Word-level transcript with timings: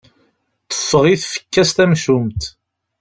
Teffeɣ 0.69 1.03
i 1.07 1.15
tfekka-s 1.21 1.69
tamcumt. 1.71 2.41